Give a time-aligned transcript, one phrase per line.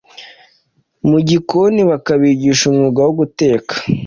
[1.09, 3.73] mu gikoni bakabigisha umwuga wo guteka